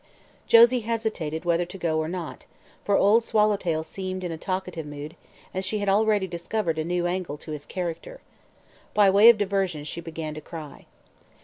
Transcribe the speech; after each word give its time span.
Josie 0.47 0.79
hesitated 0.79 1.45
whether 1.45 1.63
to 1.63 1.77
go 1.77 1.99
or 1.99 2.07
not, 2.07 2.47
for 2.83 2.97
Old 2.97 3.23
Swallowtail 3.23 3.83
seemed 3.83 4.23
in 4.23 4.31
a 4.31 4.37
talkative 4.39 4.87
mood 4.87 5.15
and 5.53 5.63
she 5.63 5.77
had 5.77 5.87
already 5.87 6.25
discovered 6.25 6.79
a 6.79 6.83
new 6.83 7.05
angle 7.05 7.37
to 7.37 7.51
his 7.51 7.67
character. 7.67 8.19
By 8.95 9.11
way 9.11 9.29
of 9.29 9.37
diversion 9.37 9.83
she 9.83 10.01
began 10.01 10.33
to 10.33 10.41
cry. 10.41 10.87